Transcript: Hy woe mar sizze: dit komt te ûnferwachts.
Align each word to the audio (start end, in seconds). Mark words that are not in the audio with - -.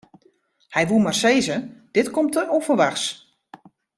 Hy 0.73 0.83
woe 0.89 1.03
mar 1.03 1.17
sizze: 1.21 1.57
dit 1.95 2.07
komt 2.15 2.33
te 2.35 2.43
ûnferwachts. 2.55 3.05